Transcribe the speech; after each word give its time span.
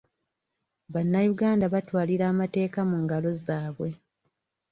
Bannayuganda 0.93 1.65
batwalira 1.73 2.23
amateeka 2.33 2.79
mu 2.89 2.97
ngalo 3.03 3.31
zaabwe. 3.45 3.89